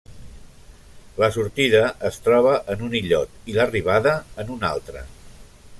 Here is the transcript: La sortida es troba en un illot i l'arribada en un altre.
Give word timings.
La 1.23 1.29
sortida 1.35 1.83
es 2.11 2.17
troba 2.29 2.55
en 2.75 2.81
un 2.89 2.97
illot 3.01 3.37
i 3.53 3.57
l'arribada 3.59 4.19
en 4.45 4.53
un 4.57 4.69
altre. 4.75 5.05